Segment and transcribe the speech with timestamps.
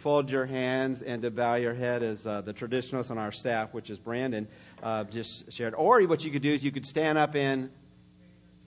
[0.00, 3.74] fold your hands and to bow your head as uh, the traditionalist on our staff,
[3.74, 4.48] which is Brandon,
[4.82, 5.74] uh, just shared.
[5.74, 7.68] Or what you could do is you could stand up and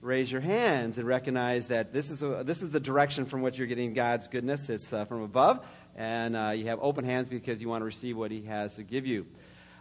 [0.01, 3.57] raise your hands and recognize that this is, a, this is the direction from which
[3.57, 4.69] you're getting God's goodness.
[4.69, 5.65] It's uh, from above,
[5.95, 8.83] and uh, you have open hands because you want to receive what He has to
[8.83, 9.25] give you.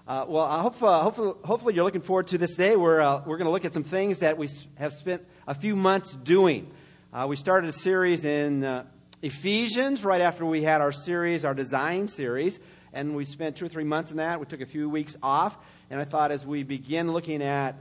[0.09, 2.77] Uh, well, I hope, uh, hopefully, hopefully you're looking forward to this day.
[2.77, 6.15] We're, we're going to look at some things that we have spent a few months
[6.15, 6.73] doing.
[7.29, 8.85] We started a series in
[9.23, 12.59] Ephesians right after we had our series, our design series,
[12.93, 14.41] and we spent two or three months in that.
[14.41, 15.57] We took a few weeks off,
[15.91, 17.77] and I thought as we begin looking at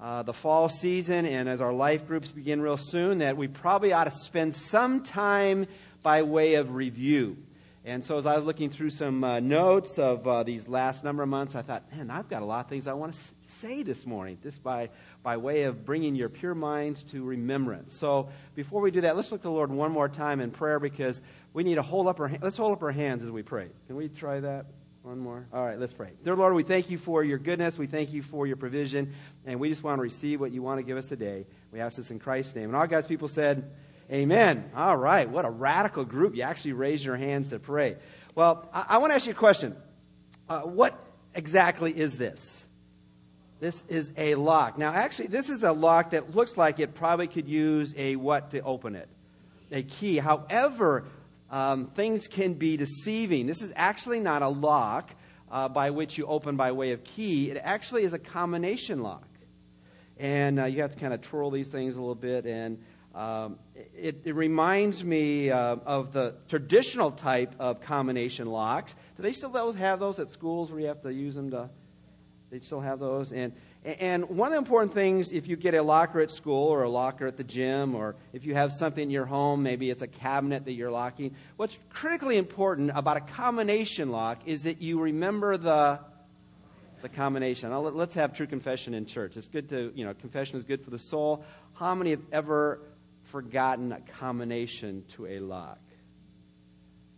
[0.00, 3.92] uh, the fall season and as our life groups begin real soon, that we probably
[3.92, 5.66] ought to spend some time
[6.04, 7.38] by way of review.
[7.86, 11.22] And so as I was looking through some uh, notes of uh, these last number
[11.22, 13.20] of months, I thought, man, I've got a lot of things I want to
[13.60, 14.88] say this morning, just by,
[15.22, 17.92] by way of bringing your pure minds to remembrance.
[17.92, 20.80] So before we do that, let's look to the Lord one more time in prayer
[20.80, 21.20] because
[21.52, 22.42] we need to hold up our hands.
[22.42, 23.68] Let's hold up our hands as we pray.
[23.86, 24.64] Can we try that?
[25.02, 25.46] One more.
[25.52, 26.12] All right, let's pray.
[26.24, 27.76] Dear Lord, we thank you for your goodness.
[27.76, 29.12] We thank you for your provision.
[29.44, 31.44] And we just want to receive what you want to give us today.
[31.70, 32.70] We ask this in Christ's name.
[32.70, 33.70] And all God's people said,
[34.10, 34.70] Amen.
[34.76, 35.28] All right.
[35.28, 36.36] What a radical group.
[36.36, 37.96] You actually raise your hands to pray.
[38.34, 39.76] Well, I, I want to ask you a question.
[40.48, 40.98] Uh, what
[41.34, 42.64] exactly is this?
[43.60, 44.76] This is a lock.
[44.76, 48.50] Now, actually, this is a lock that looks like it probably could use a what
[48.50, 49.08] to open it?
[49.72, 50.18] A key.
[50.18, 51.06] However,
[51.50, 53.46] um, things can be deceiving.
[53.46, 55.14] This is actually not a lock
[55.50, 57.50] uh, by which you open by way of key.
[57.50, 59.28] It actually is a combination lock.
[60.18, 62.78] And uh, you have to kind of twirl these things a little bit and
[63.14, 63.58] um,
[63.96, 68.94] it, it, reminds me uh, of the traditional type of combination locks.
[69.16, 71.70] Do they still have those at schools where you have to use them to?
[72.50, 73.32] They still have those.
[73.32, 73.52] And,
[73.84, 76.90] and one of the important things, if you get a locker at school or a
[76.90, 80.08] locker at the gym, or if you have something in your home, maybe it's a
[80.08, 85.56] cabinet that you're locking, what's critically important about a combination lock is that you remember
[85.56, 86.00] the
[87.02, 87.68] the combination.
[87.68, 89.36] Now, let's have true confession in church.
[89.36, 91.44] It's good to, you know, confession is good for the soul.
[91.74, 92.80] How many have ever
[93.34, 95.80] forgotten a combination to a lock.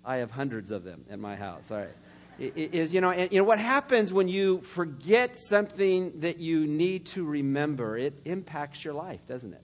[0.03, 1.71] I have hundreds of them at my house.
[1.71, 1.91] All right.
[2.39, 7.05] Is you know, and, you know what happens when you forget something that you need
[7.09, 7.99] to remember?
[7.99, 9.61] It impacts your life, doesn't it?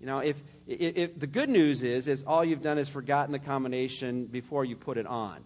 [0.00, 3.32] You know, if, if, if the good news is is all you've done is forgotten
[3.32, 5.44] the combination before you put it on.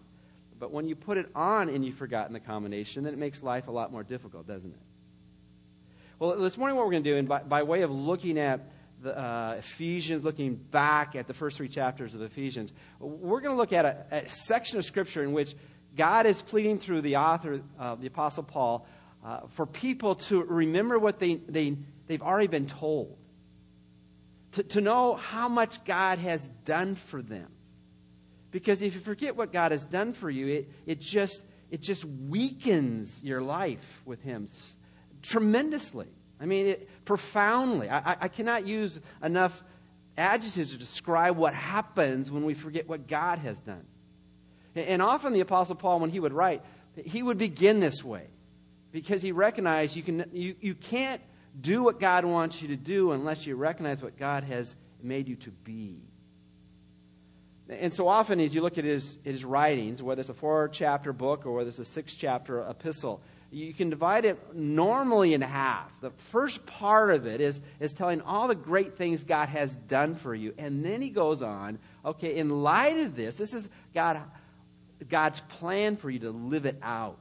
[0.57, 3.67] But when you put it on and you've forgotten the combination, then it makes life
[3.67, 4.79] a lot more difficult, doesn't it?
[6.17, 8.61] Well, this morning, what we're going to do, and by, by way of looking at
[9.03, 13.57] the, uh, Ephesians, looking back at the first three chapters of Ephesians, we're going to
[13.57, 15.55] look at a, a, section of Scripture in which
[15.95, 18.87] God is pleading through the author, uh, the Apostle Paul,
[19.23, 21.77] uh, for people to remember what they, they,
[22.07, 23.17] they've already been told,
[24.53, 27.49] to, to know how much God has done for them.
[28.51, 32.05] Because if you forget what God has done for you, it, it, just, it just
[32.05, 34.47] weakens your life with Him
[35.21, 36.07] tremendously.
[36.43, 37.89] I mean, it, profoundly.
[37.89, 39.63] I, I cannot use enough
[40.17, 43.85] adjectives to describe what happens when we forget what God has done.
[44.75, 46.61] And often the Apostle Paul, when he would write,
[47.05, 48.27] he would begin this way
[48.91, 51.21] because he recognized you, can, you, you can't
[51.59, 55.37] do what God wants you to do unless you recognize what God has made you
[55.37, 56.01] to be.
[57.69, 61.13] And so often, as you look at his, his writings, whether it's a four chapter
[61.13, 63.21] book or whether it's a six chapter epistle,
[63.53, 65.91] you can divide it normally in half.
[66.01, 70.15] The first part of it is, is telling all the great things God has done
[70.15, 70.53] for you.
[70.57, 74.21] And then he goes on, okay, in light of this, this is God,
[75.07, 77.19] God's plan for you to live it out.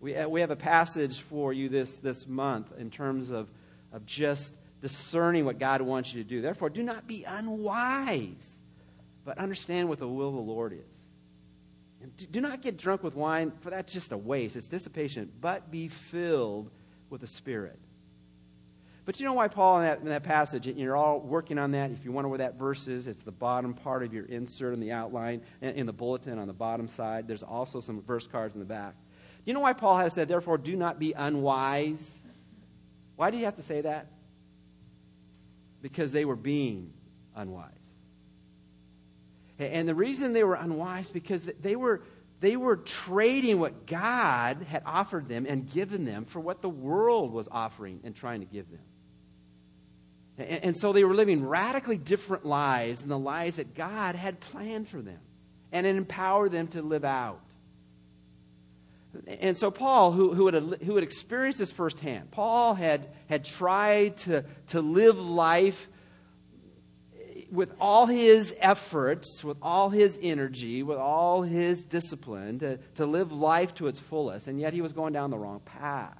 [0.00, 3.48] We, uh, we have a passage for you this, this month in terms of,
[3.92, 4.52] of just
[4.82, 6.42] discerning what God wants you to do.
[6.42, 8.58] Therefore, do not be unwise,
[9.24, 10.97] but understand what the will of the Lord is.
[12.30, 14.56] Do not get drunk with wine, for that's just a waste.
[14.56, 15.32] It's dissipation.
[15.40, 16.70] But be filled
[17.10, 17.78] with the Spirit.
[19.04, 21.70] But you know why Paul in that, in that passage, and you're all working on
[21.70, 21.90] that.
[21.90, 24.80] If you wonder where that verse is, it's the bottom part of your insert in
[24.80, 27.26] the outline, in the bulletin on the bottom side.
[27.26, 28.94] There's also some verse cards in the back.
[29.46, 32.06] You know why Paul has said, therefore, do not be unwise?
[33.16, 34.08] Why do you have to say that?
[35.80, 36.92] Because they were being
[37.34, 37.72] unwise.
[39.58, 42.02] And the reason they were unwise because they were
[42.40, 47.32] they were trading what God had offered them and given them for what the world
[47.32, 48.80] was offering and trying to give them.
[50.38, 54.88] And, so they were living radically different lives than the lives that God had planned
[54.88, 55.18] for them
[55.72, 57.40] and empowered them to live out.
[59.26, 64.18] And so Paul, who, who, had, who had experienced this firsthand, Paul had, had tried
[64.18, 65.88] to, to live life
[67.50, 73.32] with all his efforts, with all his energy, with all his discipline to, to live
[73.32, 76.18] life to its fullest, and yet he was going down the wrong path.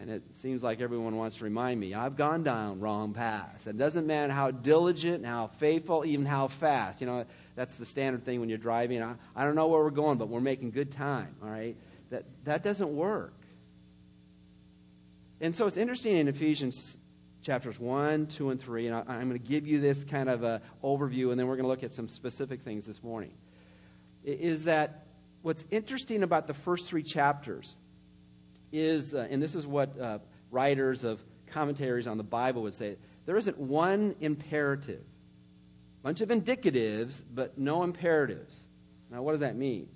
[0.00, 3.66] And it seems like everyone wants to remind me, I've gone down wrong paths.
[3.66, 7.00] It doesn't matter how diligent how faithful, even how fast.
[7.00, 7.24] You know,
[7.56, 9.02] that's the standard thing when you're driving.
[9.02, 11.76] I, I don't know where we're going, but we're making good time, all right?
[12.10, 13.32] That, that doesn't work.
[15.40, 16.96] And so it's interesting in Ephesians
[17.48, 20.44] chapters 1, 2, and 3, and I, am going to give you this kind of
[20.44, 23.30] a overview, and then we're going to look at some specific things this morning.
[24.22, 25.06] Is that
[25.40, 27.74] what's interesting about the first three chapters
[28.70, 30.18] is, uh, and this is what uh,
[30.50, 35.04] writers of commentaries on the Bible would say, there isn't one imperative.
[36.02, 38.58] Bunch of indicatives, but no imperatives.
[39.10, 39.88] Now, what does that mean?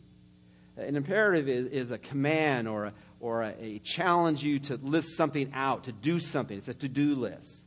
[0.78, 2.92] An imperative is, is a command or a,
[3.22, 6.58] or a, a challenge you to lift something out, to do something.
[6.58, 7.62] It's a to do list.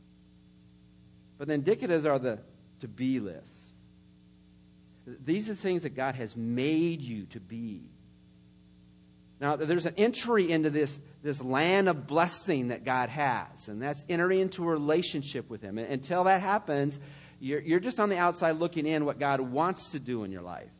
[1.38, 2.38] But the indicatives are the
[2.80, 3.58] to be lists.
[5.24, 7.88] These are things that God has made you to be.
[9.40, 14.04] Now, there's an entry into this, this land of blessing that God has, and that's
[14.08, 15.78] entering into a relationship with Him.
[15.78, 16.98] And until that happens,
[17.40, 20.42] you're, you're just on the outside looking in what God wants to do in your
[20.42, 20.70] life.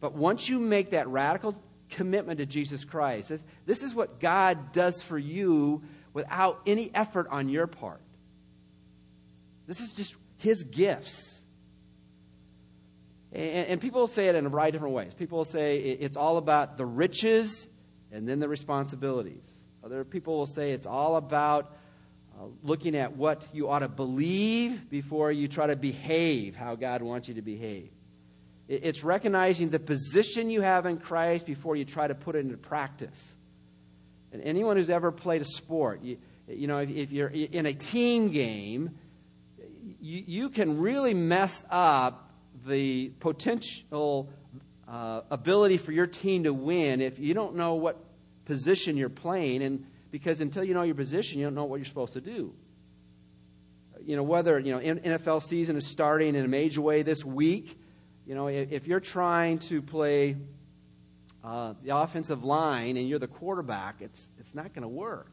[0.00, 1.54] But once you make that radical
[1.90, 3.32] commitment to Jesus Christ,
[3.66, 5.82] this, is what God does for you
[6.12, 8.00] without any effort on your part.
[9.66, 11.40] This is just His gifts.
[13.32, 15.14] And, and people say it in a variety of different ways.
[15.14, 17.66] People say it's all about the riches
[18.10, 19.46] and then the responsibilities.
[19.84, 21.76] Other people will say it's all about
[22.38, 27.02] uh, looking at what you ought to believe before you try to behave how God
[27.02, 27.90] wants you to behave.
[28.68, 32.58] It's recognizing the position you have in Christ before you try to put it into
[32.58, 33.34] practice.
[34.30, 37.72] And anyone who's ever played a sport, you, you know, if, if, you're in a
[37.72, 38.98] team game,
[40.00, 42.30] you, you can really mess up
[42.66, 44.28] the potential
[44.86, 48.04] uh, ability for your team to win if you don't know what
[48.44, 51.84] position you're playing, and because until you know your position, you don't know what you're
[51.86, 52.52] supposed to do.
[54.04, 57.78] You know, whether, you know, NFL season is starting in a major way this week,
[58.28, 60.36] you know, if, you're trying to play
[61.42, 65.32] uh, the offensive line and you're the quarterback, it's, it's not going to work.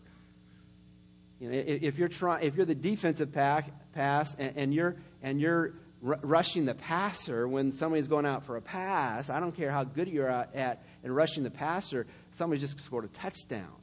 [1.42, 4.96] You know, if, if you're trying, if you're the defensive back, pass and, and you're
[5.22, 5.74] and you're
[6.08, 9.30] r- rushing the passer when somebody's going out for a pass.
[9.30, 12.08] I don't care how good you're at in rushing the passer,
[12.38, 13.76] somebody just scored a touchdown.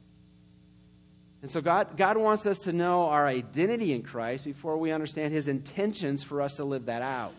[1.43, 5.35] And so God, God wants us to know our identity in Christ before we understand
[5.35, 7.35] his intentions for us to live that out.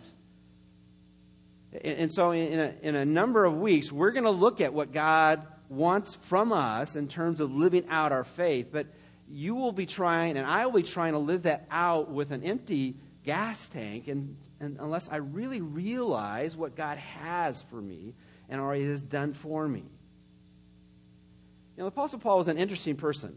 [1.83, 4.93] And, so, in a, in a number of weeks, we're going to look at what
[4.93, 8.69] God wants from us in terms of living out our faith.
[8.71, 8.87] But
[9.29, 12.45] you will be trying, and I will be trying to live that out with an
[12.45, 12.95] empty
[13.25, 18.15] gas tank and and unless I really realize what God has for me
[18.49, 19.81] and already has done for me.
[19.81, 23.37] You know, the Apostle Paul was an interesting person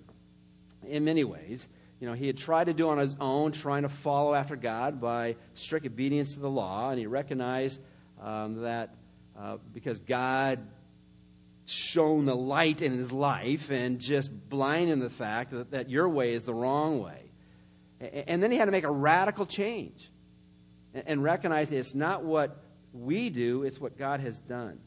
[0.88, 1.68] in many ways.
[2.00, 5.02] You know, he had tried to do on his own, trying to follow after God
[5.02, 7.82] by strict obedience to the law, and he recognized
[8.22, 8.96] um, that
[9.40, 10.60] uh, because God
[11.66, 16.34] shone the light in his life and just blinding the fact that, that your way
[16.34, 17.22] is the wrong way.
[18.00, 20.10] And then he had to make a radical change
[20.94, 22.64] and recognize it's not what
[22.94, 24.80] we do, it's what God has done.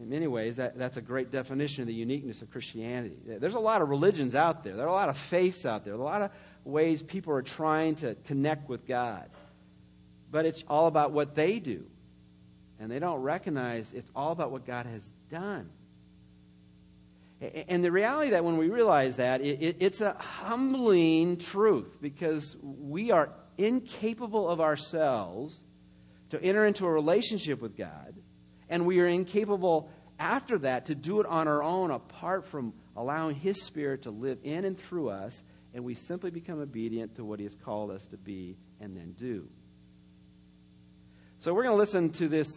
[0.00, 3.16] In many ways, that, that's a great definition of the uniqueness of Christianity.
[3.26, 5.94] There's a lot of religions out there, there are a lot of faiths out there,
[5.94, 6.30] a lot of
[6.64, 9.28] ways people are trying to connect with God.
[10.30, 11.86] But it's all about what they do.
[12.78, 15.70] And they don't recognize it's all about what God has done.
[17.40, 22.56] And the reality that when we realize that, it, it, it's a humbling truth because
[22.62, 25.60] we are incapable of ourselves
[26.30, 28.14] to enter into a relationship with God,
[28.68, 33.36] and we are incapable after that to do it on our own apart from allowing
[33.36, 35.42] His Spirit to live in and through us,
[35.72, 39.12] and we simply become obedient to what He has called us to be and then
[39.12, 39.48] do.
[41.40, 42.48] So we're going to listen to this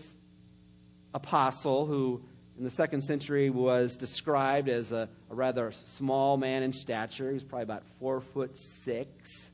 [1.13, 2.23] apostle who
[2.57, 7.27] in the second century was described as a, a rather small man in stature.
[7.27, 9.51] He was probably about four foot six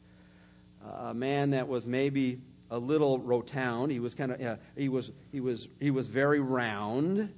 [0.82, 2.40] a man that was maybe
[2.72, 3.92] a little rotund.
[3.92, 7.34] He was kind of uh, he was he was he was very round.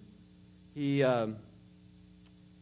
[0.75, 1.37] He um,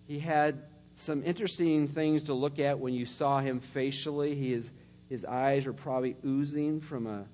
[0.07, 0.63] he had
[0.95, 4.35] some interesting things to look at when you saw him facially.
[4.35, 4.71] His
[5.09, 7.25] his eyes were probably oozing from a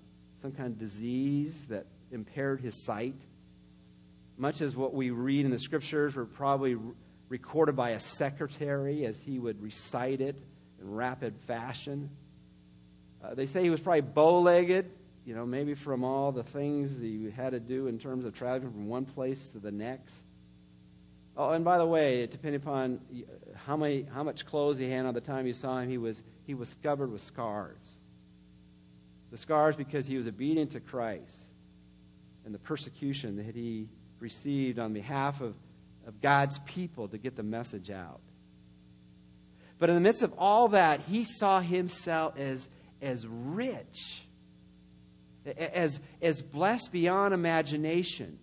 [0.43, 3.15] some kind of disease that impaired his sight.
[4.37, 6.75] Much as what we read in the scriptures were probably
[7.29, 10.35] recorded by a secretary as he would recite it
[10.81, 12.09] in rapid fashion.
[13.23, 14.91] Uh, they say he was probably bow legged,
[15.25, 18.69] you know, maybe from all the things he had to do in terms of traveling
[18.69, 20.13] from one place to the next.
[21.37, 22.99] Oh, and by the way, depending upon
[23.65, 26.21] how, many, how much clothes he had on the time you saw him, he was,
[26.45, 27.77] he was covered with scars.
[29.33, 31.39] The scars because he was obedient to Christ
[32.45, 35.55] and the persecution that he received on behalf of,
[36.05, 38.21] of God's people to get the message out.
[39.79, 42.69] But in the midst of all that, he saw himself as,
[43.01, 44.21] as rich,
[45.57, 48.37] as, as blessed beyond imagination.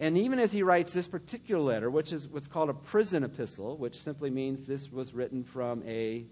[0.00, 3.76] And even as he writes this particular letter, which is what's called a prison epistle,
[3.76, 6.24] which simply means this was written from a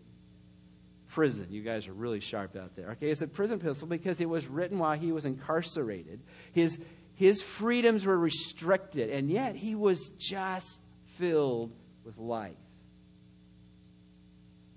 [1.11, 1.47] prison.
[1.51, 2.91] You guys are really sharp out there.
[2.93, 6.21] Okay, it's a prison epistle because it was written while he was incarcerated.
[6.53, 6.79] His,
[7.15, 10.81] his freedoms were restricted, and yet he was just
[11.19, 11.73] filled
[12.05, 12.57] with life.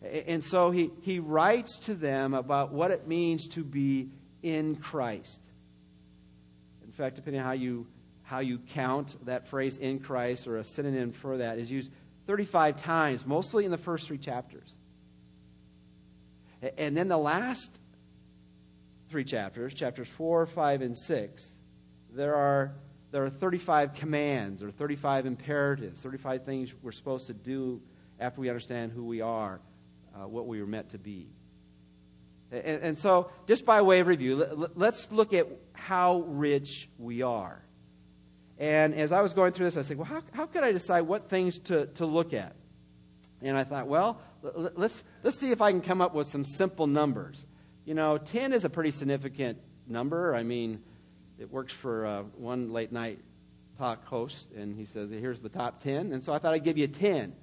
[0.02, 4.10] And so he, he writes to them about what it means to be
[4.42, 5.40] in Christ.
[6.84, 7.88] In fact, depending on how you,
[8.24, 11.90] how you count, that phrase in Christ or a synonym for that is used
[12.28, 14.76] 35 times, mostly in the first three chapters.
[16.78, 17.72] And then the last
[19.10, 21.46] three chapters, chapters 4, 5, and 6,
[22.14, 22.74] there are,
[23.12, 27.82] there are 35 commands or 35 imperatives, 35 things we're supposed to do
[28.20, 29.60] after we understand who we are
[30.16, 31.28] uh, what we were meant to be.
[32.52, 37.24] And, and, so, just by way of review, let, let's look at how rich we
[37.24, 37.64] are.
[38.60, 41.02] And as I was going through this, I said, well, how, how could I decide
[41.02, 42.56] what things to, to look at?
[43.42, 46.88] And I thought, well, let's, let's see if I can come up with some simple
[46.88, 47.46] numbers.
[47.86, 50.36] You know, 10 is a pretty significant number.
[50.36, 50.82] I mean,
[51.40, 53.20] it works for uh, one late night
[53.78, 56.14] talk host, and he says, here's the top 10.
[56.14, 57.34] And so I thought I'd give you 10.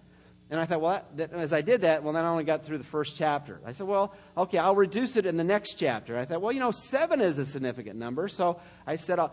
[0.50, 2.78] And I thought, well, that, as I did that, well, then I only got through
[2.78, 3.61] the first chapter.
[3.64, 6.19] I said, well, okay, I'll reduce it in the next chapter.
[6.19, 8.26] I thought, well, you know, seven is a significant number.
[8.26, 9.33] So I said, I'll,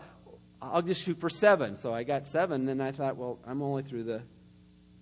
[0.62, 1.76] I'll just shoot for seven.
[1.76, 2.66] So I got seven.
[2.66, 4.22] Then I thought, well, I'm only through the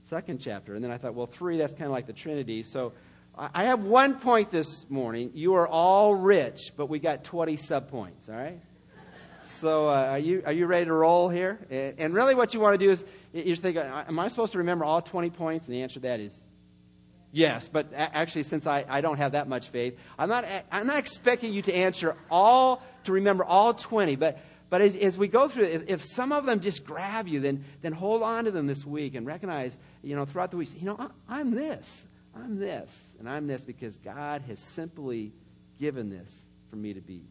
[0.08, 0.74] second chapter.
[0.74, 2.62] And then I thought, well, three, that's kind of like the Trinity.
[2.62, 2.92] So
[3.36, 5.32] I have one point this morning.
[5.34, 8.60] You are all rich, but we got 20 subpoints, all right?
[9.60, 11.58] So uh, are, you, are you ready to roll here?
[11.98, 14.84] And really what you want to do is you're thinking, am I supposed to remember
[14.84, 15.66] all 20 points?
[15.66, 16.34] And the answer to that is
[17.32, 17.68] yes.
[17.68, 21.52] But actually, since I, I don't have that much faith, I'm not, I'm not expecting
[21.52, 24.16] you to answer all, to remember all 20.
[24.16, 27.40] But, but as, as we go through if, if some of them just grab you,
[27.40, 30.70] then, then hold on to them this week and recognize, you know, throughout the week,
[30.76, 32.04] you know, I'm this,
[32.34, 35.32] I'm this, and I'm this because God has simply
[35.78, 37.22] given this for me to be.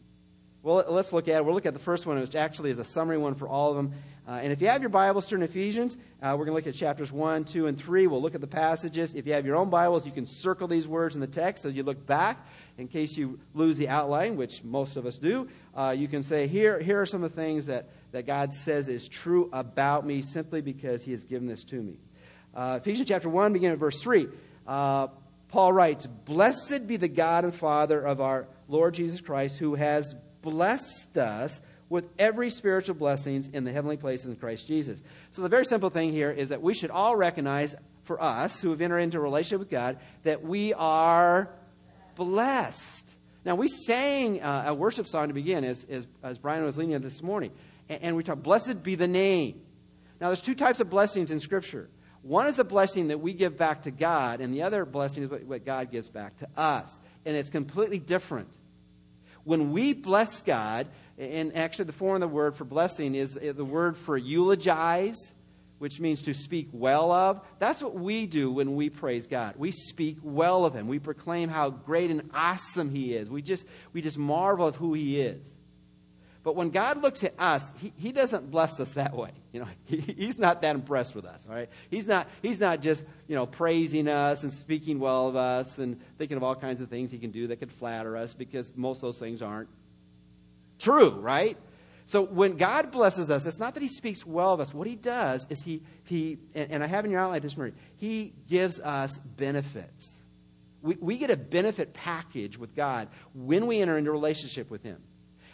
[0.66, 1.44] Well, let's look at it.
[1.44, 3.76] We'll look at the first one, which actually is a summary one for all of
[3.76, 3.92] them.
[4.26, 5.96] Uh, and if you have your Bibles, turn to Ephesians.
[6.20, 8.08] Uh, we're going to look at chapters 1, 2, and 3.
[8.08, 9.14] We'll look at the passages.
[9.14, 11.76] If you have your own Bibles, you can circle these words in the text as
[11.76, 12.44] you look back.
[12.78, 16.48] In case you lose the outline, which most of us do, uh, you can say,
[16.48, 20.20] here, here are some of the things that, that God says is true about me
[20.20, 22.00] simply because He has given this to me.
[22.52, 24.26] Uh, Ephesians chapter 1, beginning at verse 3.
[24.66, 25.06] Uh,
[25.46, 30.12] Paul writes, Blessed be the God and Father of our Lord Jesus Christ, who has
[30.46, 35.02] blessed us with every spiritual blessings in the heavenly places in Christ Jesus.
[35.32, 37.74] So the very simple thing here is that we should all recognize
[38.04, 41.50] for us who have entered into a relationship with God that we are
[42.14, 43.04] blessed.
[43.44, 46.96] Now we sang uh, a worship song to begin as, as, as Brian was leading
[47.00, 47.50] this morning.
[47.88, 49.60] And, and we talked, blessed be the name.
[50.20, 51.88] Now there's two types of blessings in Scripture.
[52.22, 55.30] One is the blessing that we give back to God, and the other blessing is
[55.30, 56.98] what, what God gives back to us.
[57.24, 58.48] And it's completely different.
[59.46, 63.52] When we bless God, and actually the form of the word for blessing is uh,
[63.54, 65.32] the word for eulogize,
[65.78, 67.40] which means to speak well of.
[67.60, 69.54] That's what we do when we praise God.
[69.56, 70.88] We speak well of Him.
[70.88, 73.30] We proclaim how great and awesome He is.
[73.30, 75.46] We just, we just marvel at who He is.
[76.46, 79.32] But when God looks at us, he, he doesn't bless us that way.
[79.52, 81.68] You know, he, he's not that impressed with us, all right?
[81.90, 86.00] He's not, he's not just, you know, praising us and speaking well of us and
[86.18, 88.98] thinking of all kinds of things he can do that could flatter us because most
[88.98, 89.68] of those things aren't
[90.78, 91.58] true, right?
[92.04, 94.72] So when God blesses us, it's not that he speaks well of us.
[94.72, 97.74] What he does is he, he and, and I have in your outline this morning,
[97.96, 100.12] he gives us benefits.
[100.80, 104.84] We, we get a benefit package with God when we enter into a relationship with
[104.84, 105.02] him.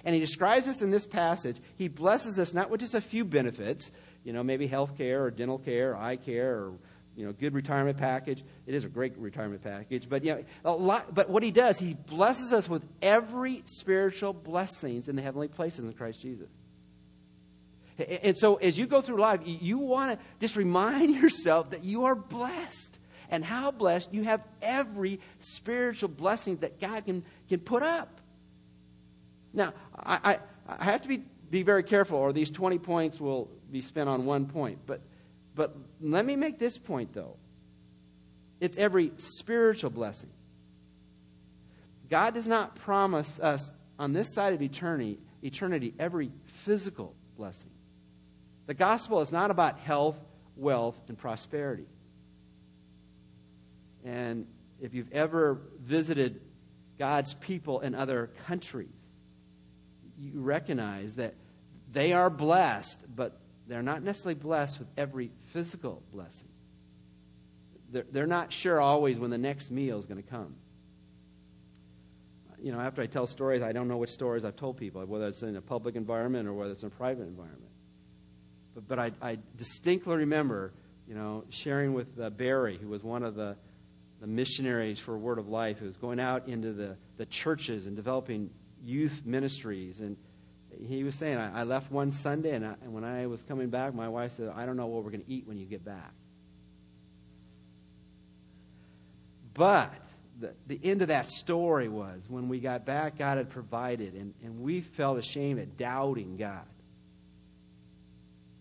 [0.04, 1.58] And he describes this in this passage.
[1.76, 3.90] He blesses us not with just a few benefits,
[4.24, 6.72] you know, maybe health care or dental care or eye care or,
[7.16, 8.42] you know, good retirement package.
[8.66, 10.08] It is a great retirement package.
[10.08, 14.32] But, you know, a lot, but what he does, he blesses us with every spiritual
[14.32, 16.48] blessings in the heavenly places in Christ Jesus.
[17.98, 22.06] And so as you go through life, you want to just remind yourself that you
[22.06, 22.98] are blessed
[23.30, 28.20] and how blessed you have every spiritual blessing that God can, can put up.
[29.52, 33.50] Now, I, I, I have to be, be very careful, or these 20 points will
[33.70, 34.78] be spent on one point.
[34.86, 35.02] But,
[35.54, 37.36] but let me make this point, though
[38.60, 40.30] it's every spiritual blessing.
[42.08, 43.68] God does not promise us
[43.98, 47.70] on this side of eternity, eternity every physical blessing.
[48.66, 50.16] The gospel is not about health,
[50.56, 51.86] wealth, and prosperity.
[54.04, 54.46] And
[54.80, 56.40] if you've ever visited
[56.98, 58.88] God's people in other countries,
[60.18, 61.34] you recognize that
[61.92, 66.48] they are blessed, but they're not necessarily blessed with every physical blessing.
[67.90, 70.56] They're, they're not sure always when the next meal is going to come.
[72.60, 75.26] You know, after I tell stories, I don't know which stories I've told people, whether
[75.26, 77.70] it's in a public environment or whether it's in a private environment.
[78.74, 80.72] But, but I, I distinctly remember,
[81.06, 83.56] you know, sharing with uh, Barry, who was one of the,
[84.20, 87.96] the missionaries for Word of Life, who was going out into the, the churches and
[87.96, 88.50] developing
[88.84, 90.00] youth ministries.
[90.00, 90.16] And
[90.86, 93.68] he was saying, I, I left one Sunday, and, I, and when I was coming
[93.68, 95.84] back, my wife said, I don't know what we're going to eat when you get
[95.84, 96.12] back.
[99.54, 99.92] But
[100.40, 104.34] the, the end of that story was when we got back, God had provided, and,
[104.42, 106.64] and we felt ashamed at doubting God.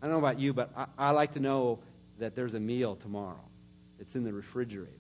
[0.01, 1.79] I don't know about you, but I, I like to know
[2.19, 3.39] that there's a meal tomorrow.
[3.99, 4.91] It's in the refrigerator.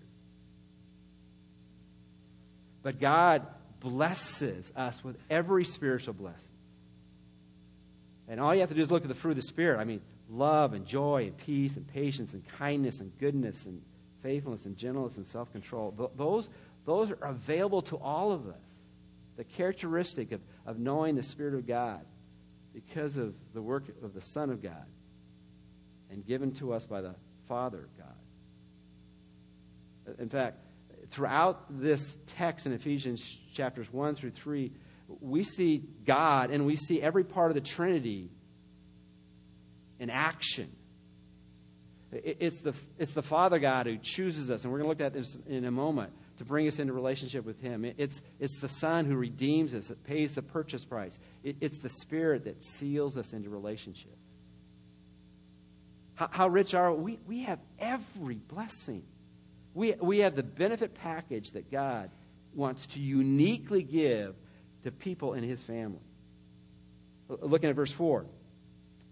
[2.83, 3.45] But God
[3.81, 6.47] blesses us with every spiritual blessing.
[8.29, 9.79] And all you have to do is look at the fruit of the Spirit.
[9.79, 13.81] I mean, love and joy and peace and patience and kindness and goodness and
[14.23, 16.11] faithfulness and gentleness and self control.
[16.15, 16.47] Those,
[16.85, 18.55] those are available to all of us.
[19.35, 22.05] The characteristic of, of knowing the Spirit of God
[22.73, 24.85] because of the work of the Son of God
[26.09, 27.15] and given to us by the
[27.47, 28.07] Father of God.
[30.19, 30.57] In fact,
[31.11, 33.21] throughout this text in Ephesians
[33.53, 34.71] chapters 1 through 3,
[35.19, 38.29] we see God and we see every part of the Trinity
[39.99, 40.71] in action.
[42.11, 45.13] It's the, it's the Father God who chooses us, and we're going to look at
[45.13, 47.85] this in a moment, to bring us into relationship with Him.
[47.85, 51.17] It's, it's the Son who redeems us, that pays the purchase price.
[51.43, 54.17] It, it's the Spirit that seals us into relationship.
[56.15, 57.17] How, how rich are we?
[57.27, 59.03] We have every blessing.
[59.73, 62.09] We, we have the benefit package that God
[62.53, 64.35] wants to uniquely give
[64.83, 66.01] to people in His family.
[67.29, 68.25] Looking at verse 4.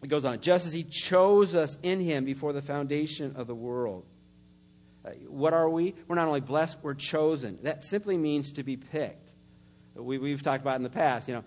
[0.02, 3.56] It goes on, just as he chose us in him before the foundation of the
[3.56, 4.06] world.
[5.04, 5.94] Uh, what are we?
[6.08, 7.60] We're not only blessed, we're chosen.
[7.64, 9.32] That simply means to be picked.
[9.96, 11.44] We, have talked about in the past, you know,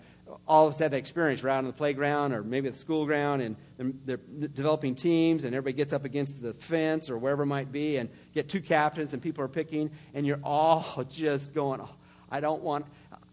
[0.47, 1.43] all of us have that experience.
[1.43, 5.43] We're out on the playground or maybe the school ground and they're, they're developing teams
[5.43, 8.61] and everybody gets up against the fence or wherever it might be and get two
[8.61, 11.89] captains and people are picking and you're all just going, oh,
[12.29, 12.85] I don't want,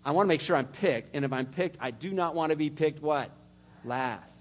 [0.05, 1.15] I want to make sure I'm picked.
[1.15, 3.31] And if I'm picked, I do not want to be picked what?
[3.85, 4.37] Last.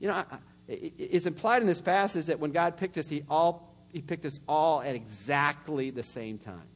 [0.00, 0.24] You know,
[0.68, 4.38] it's implied in this passage that when God picked us, He, all, he picked us
[4.46, 6.68] all at exactly the same time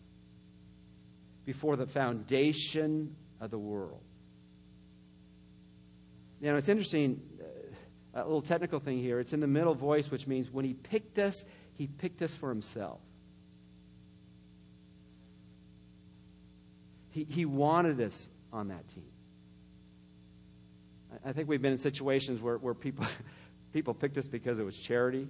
[1.44, 4.00] before the foundation of the world.
[6.40, 7.20] You know, it's interesting,
[8.14, 9.20] uh, a little technical thing here.
[9.20, 11.44] It's in the middle voice, which means when He picked us,
[11.76, 13.00] He picked us for Himself.
[17.11, 19.05] He, he wanted us on that team.
[21.24, 23.05] I think we've been in situations where, where people,
[23.72, 25.29] people picked us because it was charity.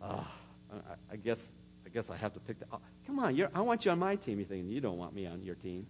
[0.00, 0.22] Uh,
[0.72, 1.40] I, I, guess
[1.86, 2.58] I guess I have to pick.
[2.58, 4.38] The, oh, come on, I want you on my team.
[4.38, 5.86] You're thinking you don't want me on your team.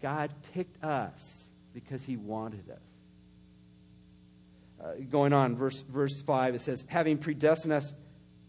[0.00, 1.49] God picked us
[1.84, 2.82] because He wanted us.
[4.82, 7.92] Uh, going on, verse verse five, it says, "Having predestined us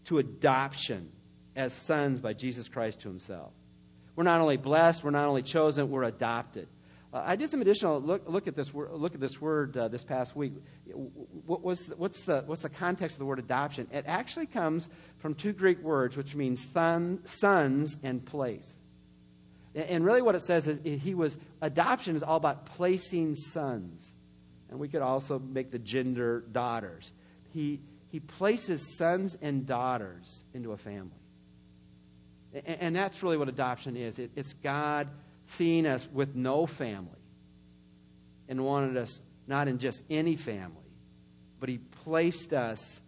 [0.04, 1.10] to adoption
[1.54, 3.52] as sons by Jesus Christ to Himself."
[4.16, 6.68] We're not only blessed, we're not only chosen, we're adopted.
[7.12, 10.02] Uh, I did some additional look, look at this look at this word uh, this
[10.02, 10.54] past week.
[11.46, 13.86] What was what's the what's the context of the word adoption?
[13.92, 18.68] It actually comes from two Greek words, which means son, sons and place.
[19.74, 24.12] And, really, what it says is he was adoption is all about placing sons,
[24.68, 27.10] and we could also make the gender daughters.
[27.52, 31.10] He he places sons and daughters into a family,
[32.52, 34.18] and, and that's really what adoption is.
[34.18, 35.08] It, it's God
[35.46, 37.08] seeing us with no family
[38.48, 40.76] and wanted us not in just any family,
[41.60, 43.00] but He placed us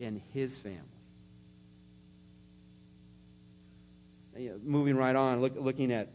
[0.00, 0.80] in His family.
[4.36, 6.08] You know, moving right on, look, looking at,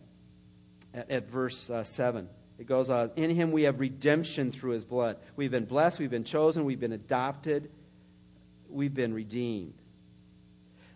[0.93, 2.27] at, at verse uh, 7.
[2.57, 5.17] It goes on, In him we have redemption through his blood.
[5.35, 7.69] We've been blessed, we've been chosen, we've been adopted,
[8.69, 9.75] we've been redeemed.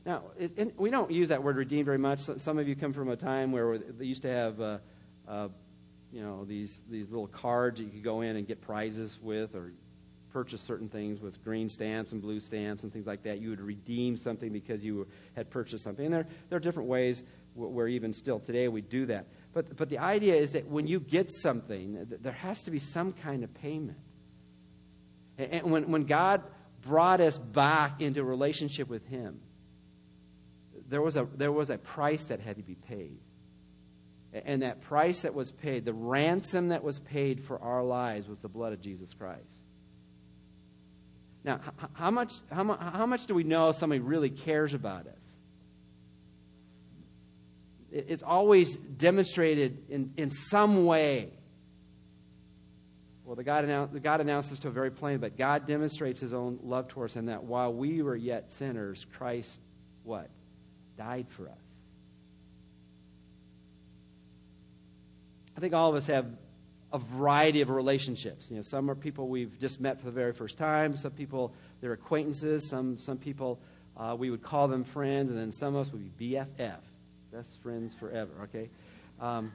[0.05, 2.21] Now, it, we don't use that word redeemed very much.
[2.37, 4.77] Some of you come from a time where they used to have, uh,
[5.27, 5.49] uh,
[6.11, 9.53] you know, these, these little cards that you could go in and get prizes with
[9.53, 9.73] or
[10.31, 13.39] purchase certain things with green stamps and blue stamps and things like that.
[13.39, 16.05] You would redeem something because you had purchased something.
[16.05, 19.27] And there, there are different ways where even still today we do that.
[19.53, 23.11] But, but the idea is that when you get something, there has to be some
[23.13, 23.97] kind of payment.
[25.37, 26.43] And when, when God
[26.81, 29.39] brought us back into relationship with Him,
[30.87, 33.19] there was, a, there was a price that had to be paid.
[34.33, 38.37] And that price that was paid, the ransom that was paid for our lives, was
[38.39, 39.60] the blood of Jesus Christ.
[41.43, 41.59] Now,
[41.93, 45.13] how much, how, how much do we know somebody really cares about us?
[47.91, 51.31] It's always demonstrated in, in some way.
[53.25, 56.33] Well, the God, announced, the God announces to a very plain, but God demonstrates his
[56.33, 59.59] own love towards us in that while we were yet sinners, Christ,
[60.03, 60.29] what?
[60.97, 61.57] Died for us.
[65.57, 66.25] I think all of us have
[66.93, 68.49] a variety of relationships.
[68.49, 70.97] You know, some are people we've just met for the very first time.
[70.97, 72.67] Some people they're acquaintances.
[72.67, 73.59] Some some people
[73.97, 76.79] uh, we would call them friends, and then some of us would be BFF,
[77.31, 78.31] best friends forever.
[78.43, 78.69] Okay,
[79.19, 79.51] um,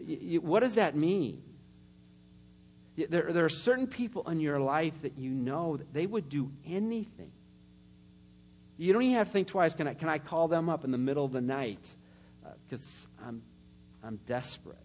[0.00, 1.42] y- y- what does that mean?
[2.96, 6.28] Y- there, there are certain people in your life that you know that they would
[6.28, 7.32] do anything.
[8.78, 9.74] You don't even have to think twice.
[9.74, 11.94] Can I can I call them up in the middle of the night
[12.68, 12.84] because
[13.20, 13.42] uh, I'm
[14.04, 14.76] I'm desperate.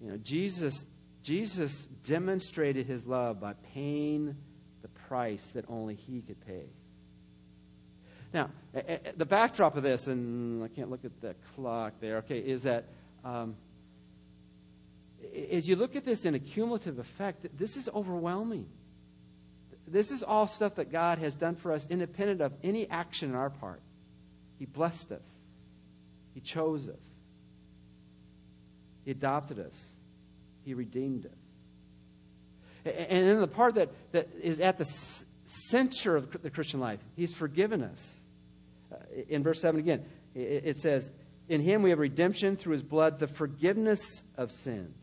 [0.00, 0.84] You know, Jesus,
[1.22, 4.36] Jesus demonstrated his love by paying
[4.82, 6.66] the price that only he could pay.
[8.32, 8.50] Now,
[9.16, 12.84] the backdrop of this, and I can't look at the clock there, okay, is that
[13.24, 13.56] um,
[15.50, 18.66] as you look at this in a cumulative effect, this is overwhelming.
[19.88, 23.36] This is all stuff that God has done for us independent of any action on
[23.36, 23.80] our part.
[24.58, 25.28] He blessed us,
[26.34, 27.15] He chose us.
[29.06, 29.94] He adopted us.
[30.64, 31.32] He redeemed us.
[32.84, 34.86] And then the part that, that is at the
[35.46, 38.20] center of the Christian life, He's forgiven us.
[38.92, 38.96] Uh,
[39.28, 41.10] in verse 7 again, it says,
[41.48, 44.96] In Him we have redemption through His blood, the forgiveness of sins.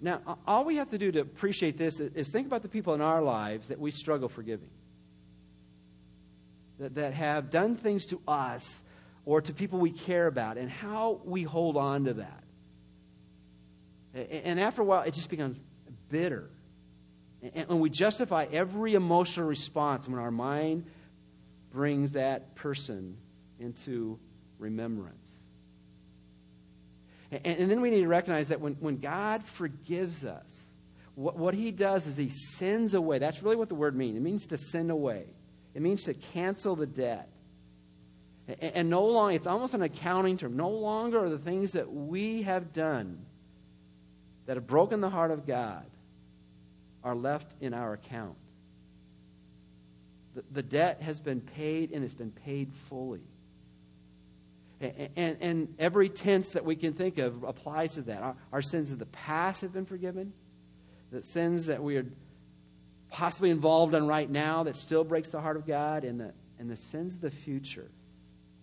[0.00, 3.00] Now, all we have to do to appreciate this is think about the people in
[3.00, 4.70] our lives that we struggle forgiving,
[6.78, 8.80] that, that have done things to us
[9.30, 12.42] or to people we care about and how we hold on to that.
[14.12, 15.56] And after a while, it just becomes
[16.08, 16.50] bitter.
[17.54, 20.84] And we justify every emotional response when our mind
[21.72, 23.18] brings that person
[23.60, 24.18] into
[24.58, 25.14] remembrance.
[27.30, 30.60] And then we need to recognize that when, when God forgives us,
[31.14, 33.20] what, what he does is he sends away.
[33.20, 34.16] That's really what the word means.
[34.16, 35.26] It means to send away,
[35.72, 37.28] it means to cancel the debt.
[38.60, 40.56] And no longer, it's almost an accounting term.
[40.56, 43.24] No longer are the things that we have done
[44.46, 45.84] that have broken the heart of God
[47.04, 48.36] are left in our account.
[50.34, 53.22] The, the debt has been paid and it's been paid fully.
[54.80, 58.22] And, and, and, every tense that we can think of applies to that.
[58.22, 60.32] Our, our sins of the past have been forgiven.
[61.12, 62.06] The sins that we are
[63.10, 66.70] possibly involved in right now that still breaks the heart of God, and the, and
[66.70, 67.90] the sins of the future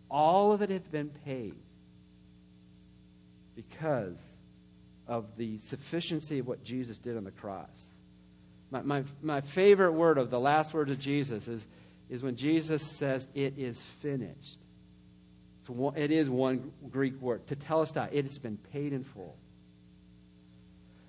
[0.10, 1.56] all of it has been paid
[3.56, 4.18] because
[5.08, 7.70] of the sufficiency of what Jesus did on the cross.
[8.70, 11.66] My, my, my favorite word of the last words of Jesus is,
[12.10, 14.60] is when Jesus says, It is finished.
[15.62, 18.10] It's one, it is one Greek word, tetelestai.
[18.12, 19.36] It has been paid in full.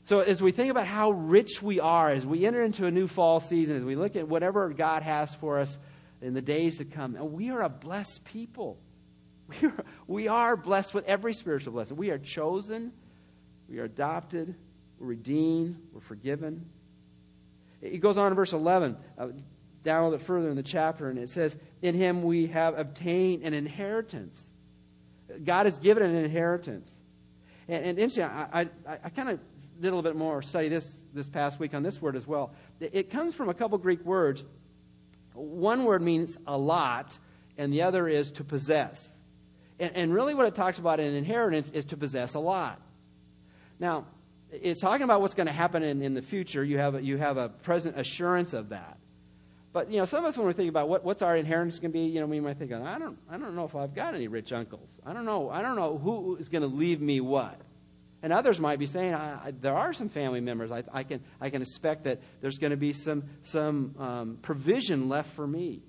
[0.04, 3.08] So, as we think about how rich we are, as we enter into a new
[3.08, 5.76] fall season, as we look at whatever God has for us
[6.22, 8.78] in the days to come, and we are a blessed people.
[9.48, 11.96] We are, we are blessed with every spiritual blessing.
[11.96, 12.92] We are chosen,
[13.68, 14.54] we are adopted,
[14.98, 16.66] we're redeemed, we're forgiven.
[17.80, 19.28] It goes on in verse 11, uh,
[19.84, 22.78] down a little bit further in the chapter, and it says, In him we have
[22.78, 24.48] obtained an inheritance.
[25.44, 26.92] God has given an inheritance.
[27.68, 29.40] And, and interesting, I, I, I kind of
[29.80, 32.52] did a little bit more study this this past week on this word as well.
[32.80, 34.44] It comes from a couple Greek words.
[35.34, 37.18] One word means a lot,
[37.56, 39.08] and the other is to possess.
[39.80, 42.80] And, and really, what it talks about in inheritance is to possess a lot.
[43.78, 44.06] Now,
[44.50, 46.64] it's talking about what's going to happen in, in the future.
[46.64, 48.98] You have, a, you have a present assurance of that.
[49.72, 51.92] But, you know, some of us, when we're thinking about what, what's our inheritance going
[51.92, 54.14] to be, you know, we might think, I don't, I don't know if I've got
[54.14, 54.88] any rich uncles.
[55.04, 55.50] I don't know.
[55.50, 57.60] I don't know who is going to leave me what.
[58.22, 60.72] And others might be saying, I, I, there are some family members.
[60.72, 65.08] I, I, can, I can expect that there's going to be some, some um, provision
[65.08, 65.82] left for me.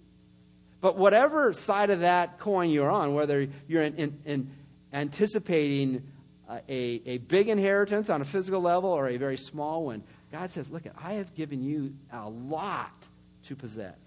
[0.82, 4.52] But whatever side of that coin you're on, whether you're in, in, in
[4.94, 6.04] anticipating
[6.50, 10.70] a, a big inheritance on a physical level or a very small one, God says,
[10.70, 13.08] Look, I have given you a lot
[13.44, 13.98] to possess.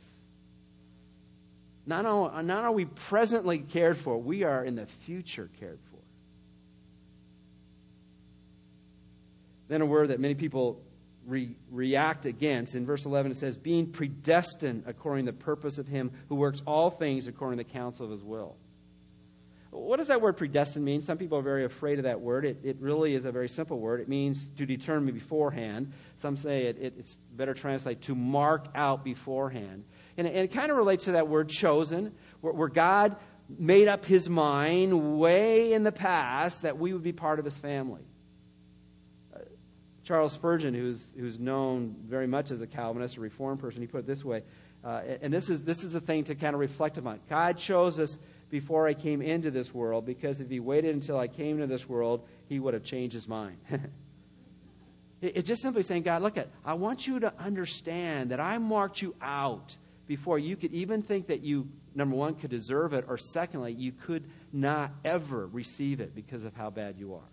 [1.84, 5.98] Not only, not are we presently cared for, we are in the future cared for.
[9.68, 10.80] Then a word that many people
[11.26, 12.74] re- react against.
[12.74, 16.62] In verse 11, it says, being predestined according to the purpose of him who works
[16.66, 18.56] all things according to the counsel of his will.
[19.70, 21.00] What does that word predestined mean?
[21.00, 22.44] Some people are very afraid of that word.
[22.44, 24.00] It, it really is a very simple word.
[24.00, 25.92] It means to determine beforehand.
[26.18, 29.84] Some say it, it, it's better translated to mark out beforehand.
[30.18, 33.16] And, and it kind of relates to that word chosen, where, where God
[33.48, 37.56] made up his mind way in the past that we would be part of his
[37.56, 38.02] family.
[40.04, 43.98] Charles Spurgeon, who's, who's known very much as a Calvinist, a Reformed person, he put
[43.98, 44.42] it this way,
[44.84, 47.20] uh, and this is, this is a thing to kind of reflect upon.
[47.30, 48.18] God chose us
[48.50, 51.88] before I came into this world because if he waited until I came into this
[51.88, 53.58] world, he would have changed his mind.
[53.70, 58.58] it, it's just simply saying, God, look at, I want you to understand that I
[58.58, 59.76] marked you out
[60.08, 63.92] before you could even think that you, number one, could deserve it, or secondly, you
[63.92, 67.28] could not ever receive it because of how bad you are.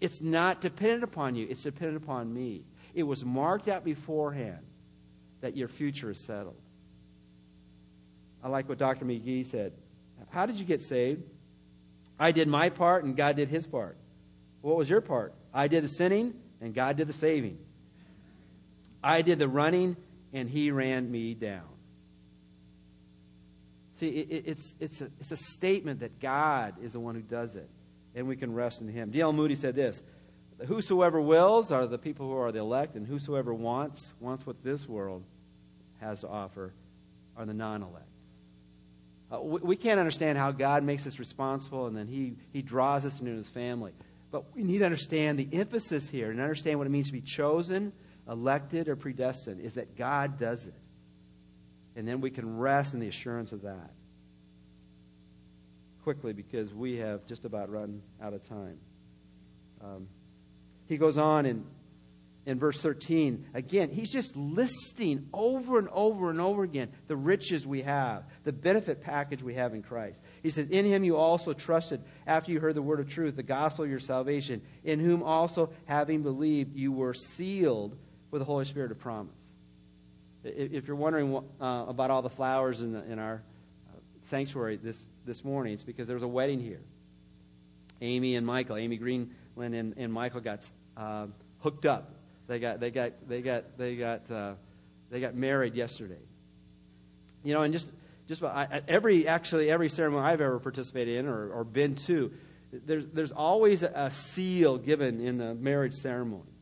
[0.00, 2.64] It's not dependent upon you, it's dependent upon me.
[2.94, 4.64] It was marked out beforehand
[5.40, 6.56] that your future is settled.
[8.42, 9.04] I like what Dr.
[9.04, 9.72] McGee said.
[10.30, 11.22] How did you get saved?
[12.18, 13.96] I did my part and God did his part.
[14.62, 15.34] What was your part?
[15.52, 17.58] I did the sinning and God did the saving.
[19.02, 19.96] I did the running
[20.32, 21.68] and he ran me down.
[23.96, 27.56] See, it, it's, it's, a, it's a statement that God is the one who does
[27.56, 27.68] it
[28.16, 29.10] and we can rest in Him.
[29.10, 29.32] D.L.
[29.32, 30.02] Moody said this
[30.66, 34.88] Whosoever wills are the people who are the elect, and whosoever wants, wants what this
[34.88, 35.22] world
[36.00, 36.72] has to offer,
[37.36, 38.06] are the non elect.
[39.30, 43.04] Uh, we, we, can't understand how God makes us responsible and then he, he draws
[43.04, 43.92] us into His family.
[44.30, 47.20] But we need to understand the emphasis here and understand what it means to be
[47.20, 47.92] chosen,
[48.28, 50.74] elected, or predestined is that God does it.
[51.96, 53.90] And then we can rest in the assurance of that
[56.06, 58.78] quickly because we have just about run out of time.
[59.82, 60.06] Um,
[60.86, 61.64] he goes on in,
[62.46, 63.46] in verse 13.
[63.54, 68.52] Again, he's just listing over and over and over again the riches we have, the
[68.52, 70.20] benefit package we have in Christ.
[70.44, 73.42] He says, In him you also trusted after you heard the word of truth, the
[73.42, 77.98] gospel of your salvation, in whom also, having believed, you were sealed
[78.30, 79.34] with the Holy Spirit of promise.
[80.44, 83.42] If you're wondering uh, about all the flowers in, the, in our
[83.92, 83.98] uh,
[84.30, 85.74] sanctuary this this morning.
[85.74, 86.80] It's because there was a wedding here.
[88.00, 90.64] Amy and Michael, Amy Greenland and, and Michael got
[90.96, 91.26] uh,
[91.60, 92.14] hooked up.
[92.46, 94.54] They got they got they got they got uh,
[95.10, 96.22] they got married yesterday.
[97.42, 97.88] You know, and just
[98.28, 102.32] just I, every actually every ceremony I've ever participated in or, or been to,
[102.72, 106.52] there's there's always a seal given in the marriage ceremony,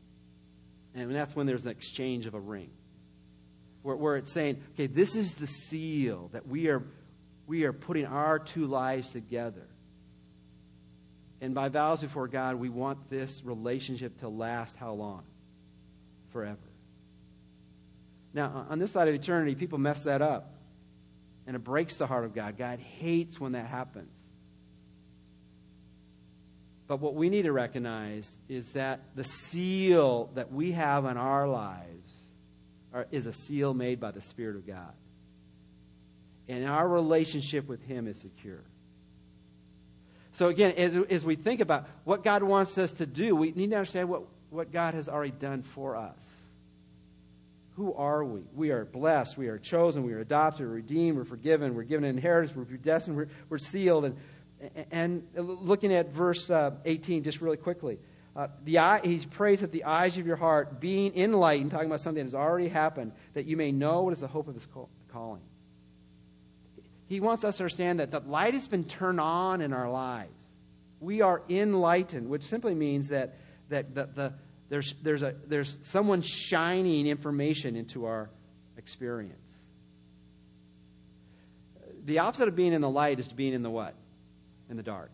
[0.94, 2.70] and that's when there's an exchange of a ring,
[3.82, 6.82] where, where it's saying, okay, this is the seal that we are
[7.46, 9.66] we are putting our two lives together.
[11.40, 15.24] And by vows before God, we want this relationship to last how long?
[16.32, 16.58] Forever.
[18.32, 20.52] Now, on this side of eternity, people mess that up.
[21.46, 22.56] And it breaks the heart of God.
[22.56, 24.16] God hates when that happens.
[26.86, 31.46] But what we need to recognize is that the seal that we have on our
[31.46, 32.22] lives
[32.92, 34.92] are, is a seal made by the Spirit of God
[36.48, 38.62] and our relationship with Him is secure.
[40.32, 43.70] So, again, as, as we think about what God wants us to do, we need
[43.70, 46.26] to understand what, what God has already done for us.
[47.76, 48.42] Who are we?
[48.54, 49.38] We are blessed.
[49.38, 50.04] We are chosen.
[50.04, 50.66] We are adopted.
[50.66, 51.18] We're redeemed.
[51.18, 51.74] We're forgiven.
[51.74, 52.54] We're given an inheritance.
[52.54, 53.16] We're predestined.
[53.16, 54.04] We're, we're sealed.
[54.04, 54.16] And,
[54.90, 57.98] and looking at verse uh, 18 just really quickly.
[58.36, 62.00] Uh, the eye, he prays that the eyes of your heart being enlightened, talking about
[62.00, 64.66] something that has already happened, that you may know what is the hope of his
[65.12, 65.42] calling
[67.14, 70.32] he wants us to understand that the light has been turned on in our lives.
[70.98, 73.36] We are enlightened, which simply means that,
[73.68, 74.32] that the, the,
[74.68, 78.30] there's, there's, a, there's someone shining information into our
[78.76, 79.38] experience.
[82.04, 83.94] The opposite of being in the light is being in the what?
[84.68, 85.12] In the dark.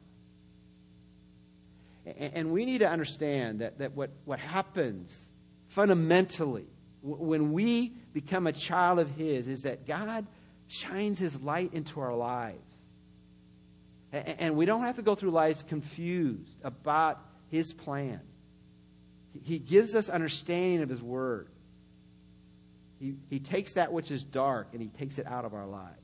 [2.06, 5.28] And, and we need to understand that, that what, what happens
[5.68, 6.64] fundamentally
[7.02, 10.26] when we become a child of His is that God
[10.70, 12.74] shines his light into our lives.
[14.12, 18.20] And we don't have to go through life confused about His plan.
[19.44, 21.48] He gives us understanding of His Word.
[23.00, 25.96] He, he takes that which is dark and He takes it out of our lives.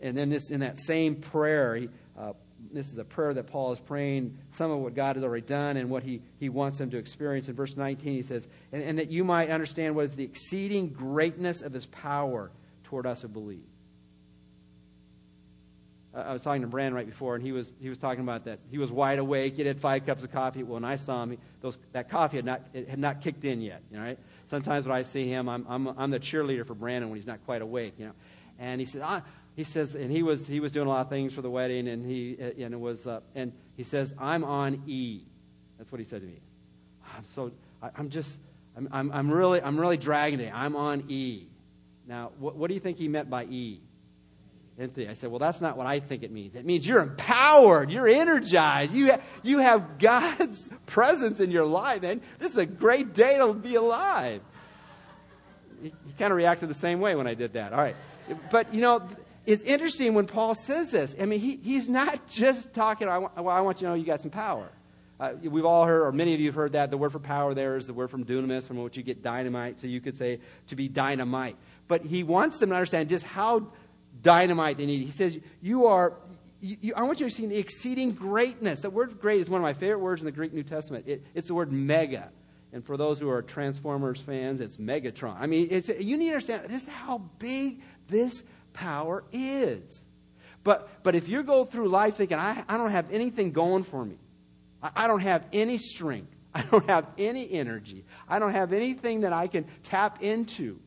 [0.00, 2.32] And then this, in that same prayer, he, uh,
[2.72, 5.76] this is a prayer that Paul is praying, some of what God has already done
[5.76, 7.48] and what he, he wants them to experience.
[7.48, 10.88] In verse 19, he says, and, and that you might understand what is the exceeding
[10.88, 12.50] greatness of his power
[12.84, 13.64] toward us who believe.
[16.14, 18.58] I was talking to Brand right before, and he was he was talking about that.
[18.70, 19.56] He was wide awake.
[19.56, 20.62] He had five cups of coffee.
[20.62, 23.82] Well, when I saw him, those, that coffee had not had not kicked in yet.
[23.90, 24.18] You know, right?
[24.46, 27.44] Sometimes when I see him, I'm, I'm I'm the cheerleader for Brandon when he's not
[27.44, 27.94] quite awake.
[27.98, 28.12] You know,
[28.58, 29.02] and he said,
[29.56, 31.88] he says, and he was he was doing a lot of things for the wedding,
[31.88, 35.22] and he and it was uh, and he says, I'm on E.
[35.78, 36.40] That's what he said to me.
[37.16, 37.50] I'm so
[37.82, 38.38] I, am just
[38.76, 40.52] I'm, I'm I'm really I'm really dragging it.
[40.54, 41.48] I'm on E.
[42.06, 43.80] Now, what, what do you think he meant by E?
[44.78, 45.08] Empty.
[45.08, 46.54] I said, well, that's not what I think it means.
[46.54, 52.02] It means you're empowered, you're energized, you, ha- you have God's presence in your life,
[52.02, 54.42] and this is a great day to be alive.
[55.82, 57.72] He, he kind of reacted the same way when I did that.
[57.72, 57.96] All right.
[58.50, 59.08] But, you know,
[59.46, 61.14] it's interesting when Paul says this.
[61.20, 63.94] I mean, he, he's not just talking, I want, well, I want you to know
[63.94, 64.68] you got some power.
[65.18, 66.90] Uh, we've all heard, or many of you have heard that.
[66.90, 69.80] The word for power there is the word from dunamis, from which you get dynamite.
[69.80, 71.56] So you could say to be dynamite.
[71.88, 73.68] But he wants them to understand just how
[74.20, 75.06] dynamite they need.
[75.06, 76.14] He says, You are,
[76.60, 78.80] you, you, I want you to see the exceeding greatness.
[78.80, 81.06] The word great is one of my favorite words in the Greek New Testament.
[81.08, 82.30] It, it's the word mega.
[82.72, 85.36] And for those who are Transformers fans, it's Megatron.
[85.38, 88.42] I mean, it's, you need to understand just how big this
[88.76, 90.02] power is.
[90.62, 94.04] But, but if you go through life thinking, I, I don't have anything going for
[94.04, 94.18] me,
[94.82, 99.22] I, I don't have any strength, I don't have any energy, I don't have anything
[99.22, 100.78] that I can tap into,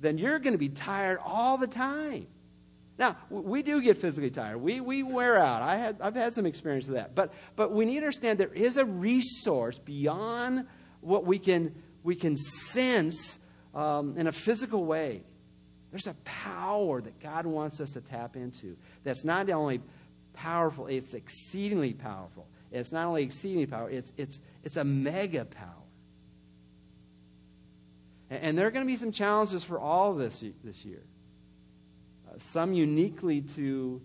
[0.00, 2.26] then you're going to be tired all the time.
[2.98, 4.56] Now, we do get physically tired.
[4.56, 5.60] We, we wear out.
[5.60, 7.14] I had, I've had some experience with that.
[7.14, 10.66] But, but we need to understand there is a resource beyond
[11.02, 13.38] what we can, we can sense
[13.74, 15.22] um, in a physical way.
[15.96, 19.80] There's a power that God wants us to tap into that's not only
[20.34, 22.46] powerful, it's exceedingly powerful.
[22.70, 25.86] It's not only exceedingly powerful, it's, it's, it's a mega power.
[28.28, 31.02] And, and there are going to be some challenges for all of this this year
[32.28, 34.02] uh, some uniquely to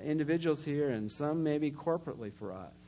[0.00, 2.81] individuals here, and some maybe corporately for us.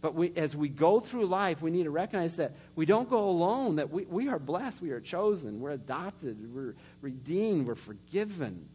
[0.00, 3.28] But we, as we go through life, we need to recognize that we don't go
[3.28, 8.68] alone, that we, we are blessed, we are chosen, we're adopted, we're redeemed, we're forgiven,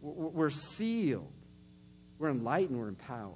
[0.00, 1.32] we're, sealed,
[2.18, 3.34] we're enlightened, we're empowered.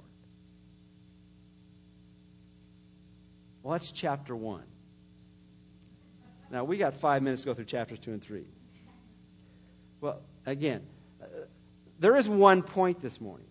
[3.63, 4.63] Well, that's chapter one.
[6.49, 8.45] Now, we got five minutes to go through chapters two and three.
[9.99, 10.83] Well, again,
[11.21, 11.25] uh,
[11.99, 13.47] there is one point this morning.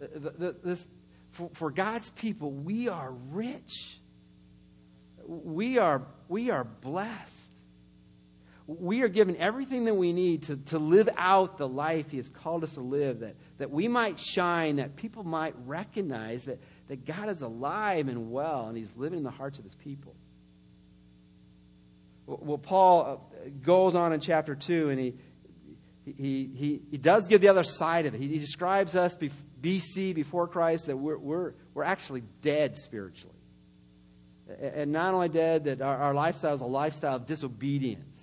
[0.00, 0.84] The, the, this,
[1.36, 3.98] for, for God's people, we are rich.
[5.26, 7.34] We are, we are blessed.
[8.66, 12.28] We are given everything that we need to, to live out the life He has
[12.28, 17.04] called us to live, that, that we might shine, that people might recognize that, that
[17.04, 20.14] God is alive and well, and He's living in the hearts of His people.
[22.26, 25.14] Well, Paul uh, goes on in chapter 2, and he,
[26.04, 28.20] he, he, he does give the other side of it.
[28.20, 29.14] He, describes us
[29.60, 33.34] BC, before Christ, that we're, we're, we're actually dead spiritually.
[34.60, 38.20] And not only dead, that our, our lifestyle is a lifestyle of disobedience.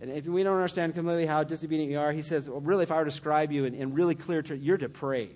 [0.00, 2.90] And if we don't understand completely how disobedient you are, he says, well, really, if
[2.90, 5.34] I were to describe you in, in really clear terms, you're depraved.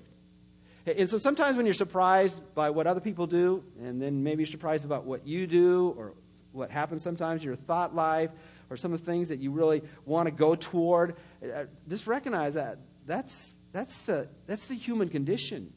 [0.86, 4.50] And so sometimes when you're surprised by what other people do, and then maybe you're
[4.50, 6.14] surprised about what you do or
[6.52, 8.30] what happens sometimes in your thought life,
[8.70, 12.54] or some of the things that you really want to go toward, uh, just recognize
[12.54, 15.72] that that's, that's, the, that's the human condition.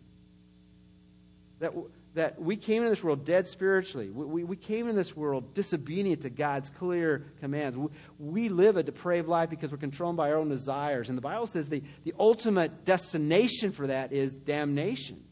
[1.60, 1.74] That,
[2.14, 4.10] that we came into this world dead spiritually.
[4.10, 7.76] We, we, we came in this world disobedient to God's clear commands.
[7.76, 11.10] We, we, live a depraved life because we're controlled by our own desires.
[11.10, 15.24] And the Bible says the, the ultimate destination for that is damnation.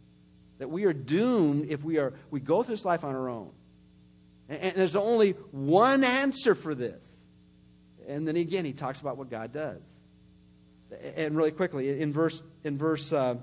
[0.58, 3.52] That we are doomed if we, are, we go through this life on our own.
[4.50, 7.06] And, and there's only one answer for this
[8.08, 9.82] and then again, he talks about what God does.
[11.16, 13.36] And really quickly, in verse in verse uh,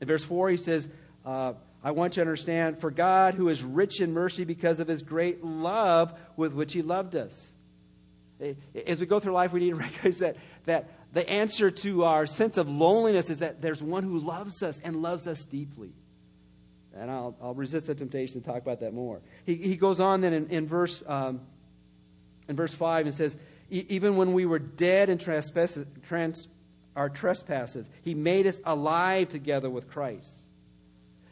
[0.00, 0.88] in verse four, he says,
[1.24, 1.52] uh,
[1.84, 5.02] "I want you to understand, for God, who is rich in mercy, because of His
[5.02, 7.52] great love with which He loved us."
[8.86, 12.26] As we go through life, we need to recognize that that the answer to our
[12.26, 15.92] sense of loneliness is that there's one who loves us and loves us deeply.
[16.94, 19.20] And I'll, I'll resist the temptation to talk about that more.
[19.46, 21.40] He, he goes on then in, in verse um,
[22.48, 23.36] in verse 5, and says,
[23.72, 26.46] Even when we were dead in trespasses, trans,
[26.94, 27.88] our trespasses.
[28.02, 30.30] He made us alive together with Christ.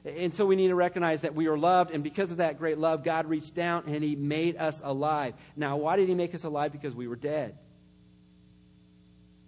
[0.05, 2.79] And so we need to recognize that we are loved, and because of that great
[2.79, 5.35] love, God reached down and He made us alive.
[5.57, 6.73] Now, why did He make us alive?
[6.73, 7.59] Because we were dead.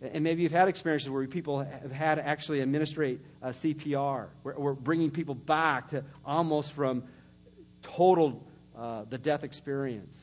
[0.02, 4.26] And maybe you've had experiences where people have had to actually administrate uh, CPR.
[4.42, 7.04] We're, we're, bringing people back to almost from
[7.82, 8.44] total
[8.76, 10.18] uh, the death experience.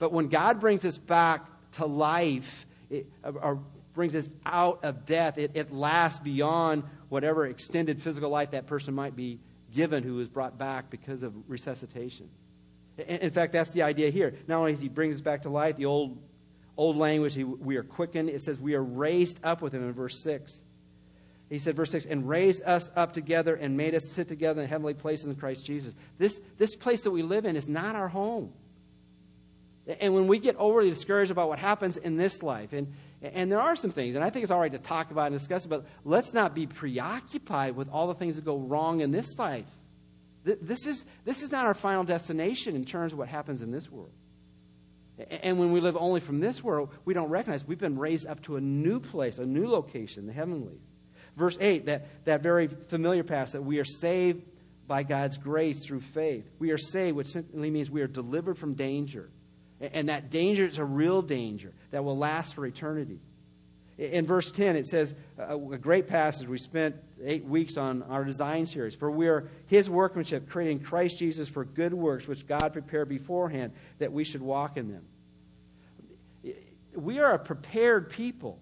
[0.00, 3.60] But when God brings us back to life, it, uh, or
[3.94, 8.94] brings us out of death, it, it lasts beyond whatever extended physical life that person
[8.94, 9.38] might be
[9.74, 12.28] given who is brought back because of resuscitation.
[12.98, 14.34] In fact, that's the idea here.
[14.46, 16.18] Not only does he bring us back to life, the old,
[16.76, 18.28] old language, we are quickened.
[18.28, 20.54] It says we are raised up with him in verse 6.
[21.48, 24.68] He said, verse 6, and raised us up together and made us sit together in
[24.68, 25.92] heavenly places in Christ Jesus.
[26.16, 28.54] This, this place that we live in is not our home.
[29.86, 33.60] And when we get overly discouraged about what happens in this life, and, and there
[33.60, 35.86] are some things, and I think it's all right to talk about and discuss, but
[36.04, 39.66] let's not be preoccupied with all the things that go wrong in this life.
[40.44, 43.90] This is, this is not our final destination in terms of what happens in this
[43.90, 44.12] world.
[45.42, 48.42] And when we live only from this world, we don't recognize we've been raised up
[48.44, 50.80] to a new place, a new location, the heavenlies.
[51.36, 54.42] Verse 8, that, that very familiar passage, that we are saved
[54.86, 56.50] by God's grace through faith.
[56.58, 59.30] We are saved, which simply means we are delivered from danger.
[59.82, 63.18] And that danger is a real danger that will last for eternity.
[63.98, 66.48] In verse 10, it says, uh, a great passage.
[66.48, 68.94] We spent eight weeks on our design series.
[68.94, 73.72] For we are his workmanship, creating Christ Jesus for good works, which God prepared beforehand
[73.98, 76.54] that we should walk in them.
[76.94, 78.58] We are a prepared people.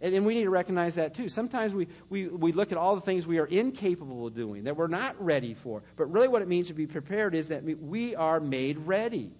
[0.00, 1.28] And we need to recognize that too.
[1.28, 4.76] Sometimes we, we, we look at all the things we are incapable of doing, that
[4.76, 5.84] we're not ready for.
[5.96, 9.30] But really, what it means to be prepared is that we are made ready.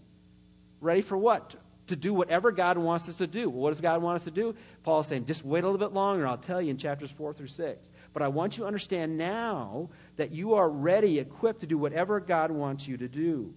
[0.82, 1.54] Ready for what?
[1.86, 3.48] To do whatever God wants us to do.
[3.48, 4.54] Well, What does God want us to do?
[4.82, 6.26] Paul's saying, just wait a little bit longer.
[6.26, 7.88] I'll tell you in chapters 4 through 6.
[8.12, 12.20] But I want you to understand now that you are ready, equipped to do whatever
[12.20, 13.54] God wants you to do.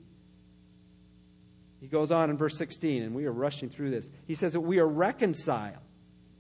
[1.81, 4.07] He goes on in verse 16, and we are rushing through this.
[4.25, 5.75] He says that we are reconciled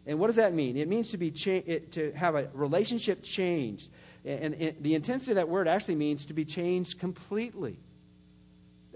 [0.05, 0.77] and what does that mean?
[0.77, 3.89] It means to, be cha- it, to have a relationship changed.
[4.23, 7.77] And, and, the intensity of that word actually means to be changed completely.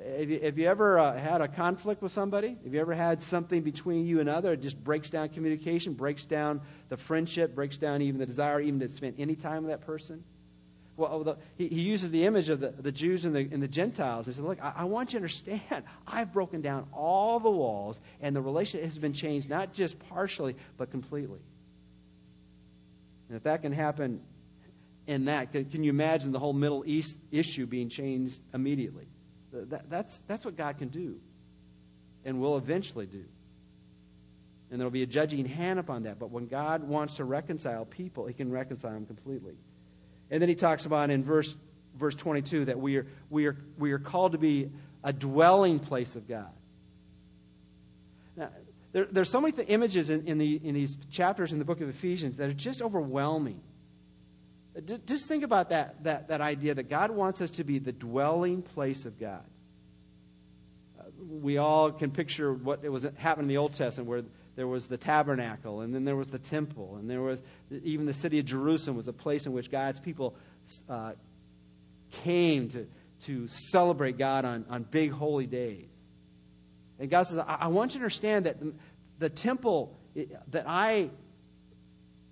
[0.01, 2.57] Have you, ever uh, had a conflict with somebody?
[2.63, 4.53] Have you ever had something between you and other?
[4.53, 8.79] It just breaks down communication, breaks down the friendship, breaks down even the desire even
[8.79, 10.23] to spend any time with that person?
[10.99, 13.67] well, the, he, he, uses the image of the, the Jews and the, and the
[13.67, 14.25] Gentiles.
[14.25, 17.99] He said, Look, I, I, want you to understand, I've broken down all the walls,
[18.21, 21.39] and the relationship has been changed, not just partially, but completely.
[23.29, 24.21] And if that can happen
[25.07, 29.07] in that, can, can you imagine the whole Middle East issue being changed immediately?
[29.51, 31.19] That, that's, that's what God can do
[32.25, 33.23] and will eventually do.
[34.71, 36.19] And there will be a judging hand upon that.
[36.19, 39.55] But when God wants to reconcile people, he can reconcile them completely.
[40.29, 41.55] And then he talks about in verse,
[41.97, 44.69] verse 22 that we are, we, are, we are called to be
[45.03, 46.51] a dwelling place of God.
[48.35, 48.49] Now,
[48.91, 51.89] there, there's so many images in, in, the, in these chapters in the book of
[51.89, 53.61] Ephesians that are just overwhelming.
[55.05, 58.61] Just think about that, that, that idea that God wants us to be the dwelling
[58.61, 59.43] place of God.
[61.29, 64.23] We all can picture what it was happening in the Old Testament where
[64.55, 68.13] there was the tabernacle, and then there was the temple, and there was even the
[68.13, 70.35] city of Jerusalem was a place in which God's people
[70.89, 71.13] uh,
[72.11, 72.87] came to,
[73.21, 75.87] to celebrate God on, on big holy days.
[76.99, 78.57] And God says, I, I want you to understand that
[79.17, 79.95] the temple
[80.49, 81.09] that I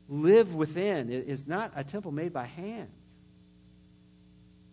[0.09, 2.89] live within is not a temple made by hand.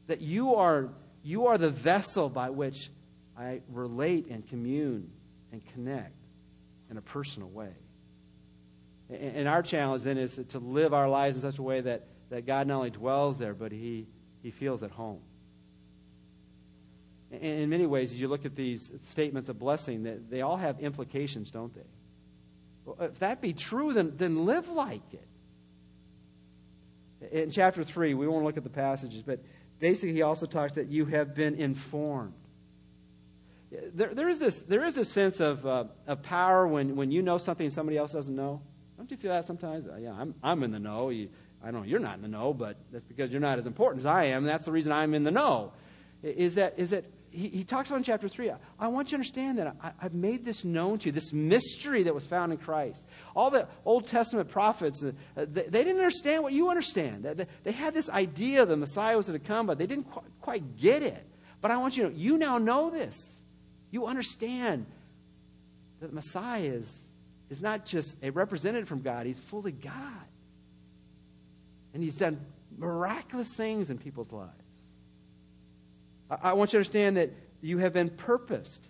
[0.06, 0.90] That you are,
[1.22, 2.90] you are the vessel by which
[3.36, 5.10] I relate and commune
[5.52, 6.14] and connect
[6.90, 7.72] in a personal way.
[9.10, 12.46] And our challenge then is to live our lives in such a way that, that
[12.46, 14.06] God not only dwells there, but he,
[14.42, 15.20] he feels at home.
[17.30, 20.56] And in many ways, as you look at these statements of blessing, that they all
[20.56, 21.82] have implications, don't they?
[23.00, 25.28] If that be true, then, then live like it.
[27.32, 29.40] In chapter 3, we won't look at the passages, but
[29.80, 32.34] basically, he also talks that you have been informed
[33.94, 37.22] there, there, is this, there is this sense of, uh, of power when, when you
[37.22, 38.60] know something somebody else doesn't know.
[38.96, 39.86] Don't you feel that sometimes?
[39.86, 41.10] Uh, yeah, I'm, I'm in the know.
[41.10, 41.28] You,
[41.62, 44.06] I know you're not in the know, but that's because you're not as important as
[44.06, 44.44] I am.
[44.44, 45.72] That's the reason I'm in the know.
[46.22, 47.04] Is that, is that
[47.34, 49.92] he, he talks about in chapter 3, I, I want you to understand that I,
[49.98, 53.02] have made this known to you, this mystery that was found in Christ.
[53.34, 57.24] All the Old Testament prophets, uh, they, didn't understand what you understand.
[57.24, 60.24] They, they, had this idea the Messiah was going to come, but they didn't quite,
[60.40, 61.26] quite get it.
[61.60, 63.40] But I want you to know, you now know this.
[63.90, 64.86] You understand
[66.00, 66.92] that the Messiah is,
[67.50, 69.92] is not just a representative from God, he's fully God.
[71.92, 72.40] And he's done
[72.76, 74.63] miraculous things in people's lives.
[76.42, 77.30] I, want you to understand that
[77.60, 78.88] you have been purposed.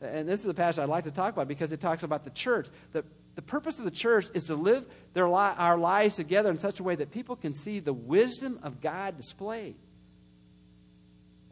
[0.00, 2.30] And this is the passage I'd like to talk about because it talks about the
[2.30, 2.68] church.
[2.92, 6.58] The, the purpose of the church is to live their li- our lives together in
[6.58, 9.76] such a way that people can see the wisdom of God displayed.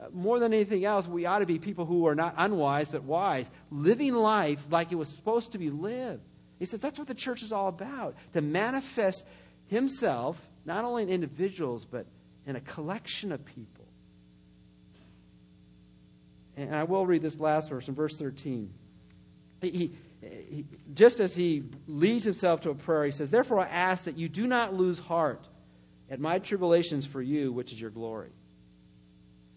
[0.00, 3.04] Uh, more than anything else, we ought to be people who are not unwise but
[3.04, 6.22] wise, living life like it was supposed to be lived.
[6.58, 9.24] He says that's what the church is all about to manifest
[9.66, 12.06] Himself, not only in individuals, but
[12.46, 13.83] in a collection of people.
[16.56, 18.72] And I will read this last verse in verse 13.
[19.60, 19.70] He,
[20.20, 24.16] he, just as he leads himself to a prayer, he says, Therefore I ask that
[24.16, 25.46] you do not lose heart
[26.10, 28.30] at my tribulations for you, which is your glory.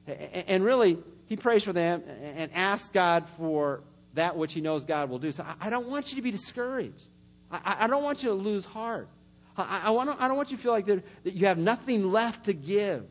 [0.07, 3.83] And really, he prays for them and asks God for
[4.13, 5.31] that which he knows God will do.
[5.31, 7.03] So I don't want you to be discouraged.
[7.51, 9.09] I don't want you to lose heart.
[9.57, 13.05] I, don't want you to feel like that you have nothing left to give.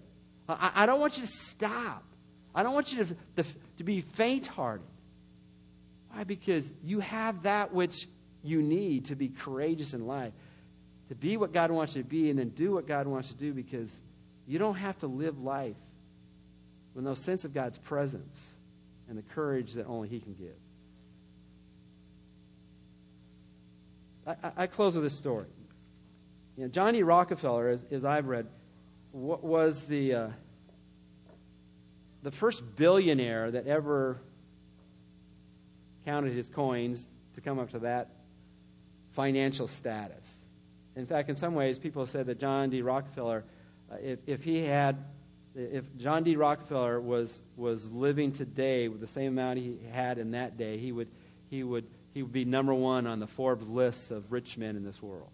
[0.49, 2.05] I don't want you to stop.
[2.55, 3.45] I don't want you to,
[3.79, 4.87] to be faint hearted.
[6.11, 6.25] Why?
[6.25, 8.09] Because you have that which
[8.43, 10.33] you need to be courageous in life,
[11.09, 13.35] to be what God wants you to be, and then do what God wants to
[13.35, 13.91] do because
[14.47, 15.77] you don't have to live life
[16.95, 18.41] with no sense of God's presence
[19.09, 20.55] and the courage that only He can give.
[24.27, 25.47] I, I close with this story.
[26.57, 27.03] You know, John D.
[27.03, 28.47] Rockefeller, as, as I've read,
[29.13, 30.29] was the, uh,
[32.27, 34.21] the first billionaire that ever
[36.05, 37.07] counted his coins
[37.37, 38.09] to come up to that
[39.13, 40.35] financial status.
[40.97, 42.83] In fact, in some ways, people said that John D.
[42.83, 43.45] Rockefeller,
[43.93, 45.05] uh, if, if he had
[45.55, 46.35] if John D.
[46.35, 50.91] Rockefeller was, was living today with the same amount he had in that day, he
[50.91, 51.07] would,
[51.49, 54.85] he, would, he would be number one on the Forbes list of rich men in
[54.85, 55.31] this world.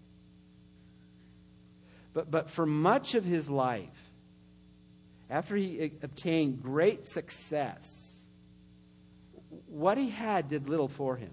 [2.13, 4.12] But, but for much of his life,
[5.33, 8.21] after he uh, obtained great success,
[9.67, 11.33] what he had did little for him.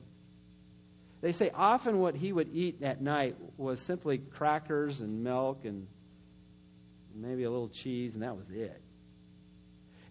[1.22, 5.86] They say often what he would eat at night was simply crackers and milk and
[7.14, 8.82] maybe a little cheese, and that was it.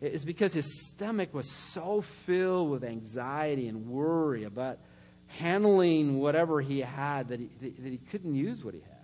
[0.03, 4.79] It's because his stomach was so filled with anxiety and worry about
[5.29, 8.98] handling whatever he had that he, that he couldn't use what he had.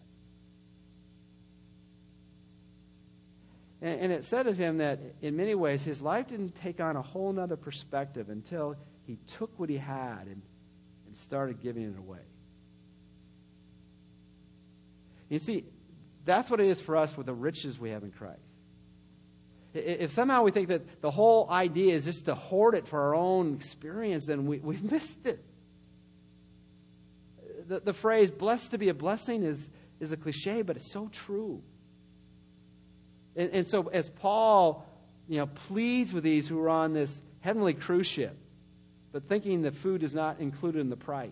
[3.84, 6.96] And, and it said of him that in many ways his life didn't take on
[6.96, 8.76] a whole other perspective until
[9.06, 10.40] he took what he had and,
[11.06, 12.24] and started giving it away.
[15.28, 15.64] You see,
[16.24, 18.40] that's what it is for us with the riches we have in Christ.
[19.74, 23.14] If somehow we think that the whole idea is just to hoard it for our
[23.14, 25.44] own experience, then we, we've missed it.
[27.66, 29.68] The, the phrase, blessed to be a blessing, is,
[30.00, 31.62] is a cliche, but it's so true.
[33.36, 34.86] And, and so, as Paul
[35.28, 38.36] you know, pleads with these who are on this heavenly cruise ship,
[39.12, 41.30] but thinking the food is not included in the price,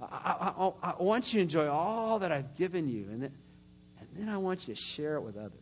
[0.00, 3.32] I, I, I, want you to enjoy all that I've given you, and then,
[3.98, 5.52] and then I want you to share it with others.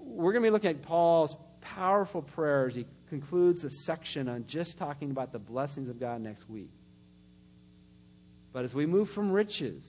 [0.00, 2.74] We're going to be looking at Paul's powerful prayers.
[2.74, 6.70] He concludes the section on just talking about the blessings of God next week.
[8.52, 9.88] But as we move from riches,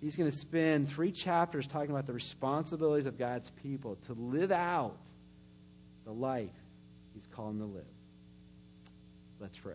[0.00, 4.52] he's going to spend three chapters talking about the responsibilities of God's people to live
[4.52, 4.98] out
[6.04, 6.50] the life
[7.14, 7.84] he's calling to live.
[9.40, 9.74] Let's pray.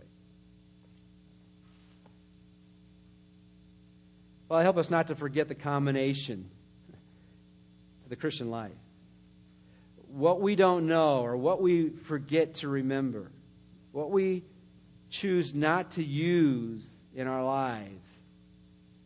[4.50, 6.50] Well, help us not to forget the combination
[8.04, 8.72] to the Christian life.
[10.08, 13.32] What we don't know or what we forget to remember,
[13.94, 14.44] what we
[15.10, 16.84] choose not to use
[17.16, 18.10] in our lives,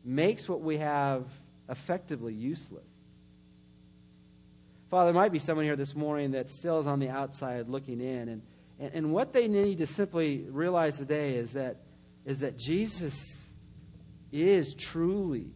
[0.06, 1.26] makes what we have
[1.70, 2.86] effectively useless.
[4.89, 7.99] Father, there might be someone here this morning that still is on the outside looking
[7.99, 8.41] in and
[8.80, 11.78] and, and what they need to simply realize today is that,
[12.26, 13.16] is that Jesus
[14.32, 15.47] is truly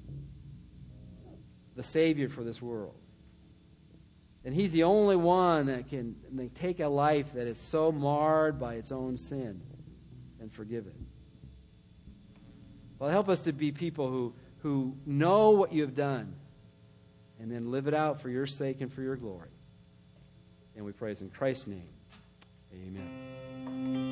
[1.76, 2.95] the Savior for this world.
[4.45, 6.16] And He's the only one that can,
[6.56, 9.62] take a life that is so marred by its own sin
[10.39, 10.95] and forgive it.
[12.97, 16.36] Well, help us to be people who, who know what you have done
[17.39, 19.49] and then live it out for your sake and for your glory.
[20.76, 21.89] And we praise in Christ's name.
[22.74, 24.09] Amen.